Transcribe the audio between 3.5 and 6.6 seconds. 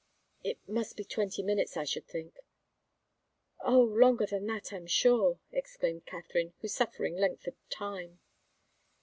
"Oh longer than that, I'm sure!" exclaimed Katharine,